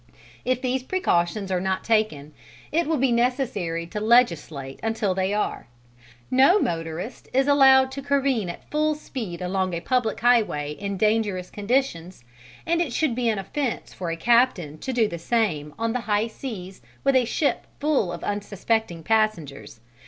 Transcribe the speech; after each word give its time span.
If 0.43 0.63
these 0.63 0.81
precautions 0.81 1.51
are 1.51 1.61
not 1.61 1.83
taken, 1.83 2.33
it 2.71 2.87
will 2.87 2.97
be 2.97 3.11
necessary 3.11 3.85
to 3.85 3.99
legislate 3.99 4.79
until 4.81 5.13
they 5.13 5.31
are. 5.31 5.67
No 6.31 6.57
motorist 6.57 7.29
is 7.33 7.47
allowed 7.47 7.91
to 7.91 8.01
career 8.01 8.49
at 8.49 8.67
full 8.71 8.95
speed 8.95 9.43
along 9.43 9.75
a 9.75 9.79
public 9.79 10.19
highway 10.21 10.71
in 10.71 10.97
dangerous 10.97 11.51
conditions, 11.51 12.23
and 12.65 12.81
it 12.81 12.93
should 12.93 13.13
be 13.13 13.29
an 13.29 13.37
offence 13.37 13.93
for 13.93 14.09
a 14.09 14.17
captain 14.17 14.79
to 14.79 14.91
do 14.91 15.07
the 15.07 15.19
same 15.19 15.71
on 15.77 15.93
the 15.93 15.99
high 16.09 16.25
seas 16.25 16.81
with 17.03 17.15
a 17.15 17.25
ship 17.25 17.67
full 17.79 18.11
of 18.11 18.23
unsuspecting 18.23 19.03
passengers. 19.03 19.81